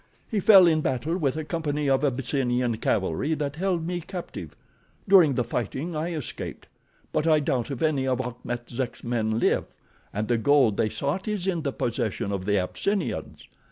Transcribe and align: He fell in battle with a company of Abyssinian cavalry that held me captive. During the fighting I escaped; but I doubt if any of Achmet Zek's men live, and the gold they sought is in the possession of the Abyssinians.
He 0.27 0.39
fell 0.39 0.65
in 0.65 0.81
battle 0.81 1.15
with 1.15 1.37
a 1.37 1.43
company 1.43 1.87
of 1.87 2.03
Abyssinian 2.03 2.77
cavalry 2.77 3.35
that 3.35 3.57
held 3.57 3.85
me 3.85 4.01
captive. 4.01 4.55
During 5.07 5.35
the 5.35 5.43
fighting 5.43 5.95
I 5.95 6.13
escaped; 6.13 6.65
but 7.13 7.27
I 7.27 7.39
doubt 7.39 7.69
if 7.69 7.83
any 7.83 8.07
of 8.07 8.19
Achmet 8.19 8.67
Zek's 8.67 9.03
men 9.03 9.37
live, 9.37 9.65
and 10.11 10.27
the 10.27 10.39
gold 10.39 10.77
they 10.77 10.89
sought 10.89 11.27
is 11.27 11.45
in 11.45 11.61
the 11.61 11.71
possession 11.71 12.31
of 12.31 12.45
the 12.45 12.57
Abyssinians. 12.57 13.47